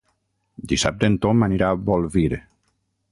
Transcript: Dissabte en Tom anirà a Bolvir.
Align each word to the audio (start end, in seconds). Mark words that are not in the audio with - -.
Dissabte 0.71 1.09
en 1.11 1.19
Tom 1.27 1.47
anirà 1.49 1.69
a 1.75 1.79
Bolvir. 1.91 2.31